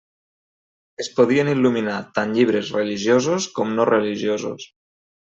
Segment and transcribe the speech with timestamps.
[1.03, 4.65] Es podien il·luminar tant llibres religiosos com no religiosos.